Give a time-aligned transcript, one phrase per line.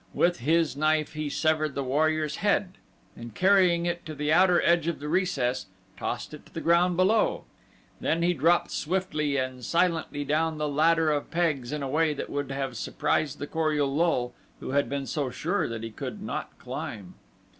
[0.15, 2.79] With his knife he severed the warrior's head
[3.15, 6.97] and carrying it to the outer edge of the recess tossed it to the ground
[6.97, 7.43] below,
[7.99, 12.31] then he dropped swiftly and silently down the ladder of pegs in a way that
[12.31, 16.19] would have surprised the Kor ul lul who had been so sure that he could
[16.19, 17.13] not climb.